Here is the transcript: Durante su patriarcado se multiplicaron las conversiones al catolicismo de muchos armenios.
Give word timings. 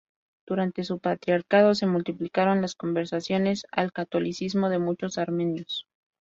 Durante 0.47 0.83
su 0.83 0.97
patriarcado 0.97 1.75
se 1.75 1.85
multiplicaron 1.85 2.59
las 2.63 2.73
conversiones 2.73 3.67
al 3.71 3.91
catolicismo 3.93 4.67
de 4.69 4.79
muchos 4.79 5.19
armenios. 5.19 5.85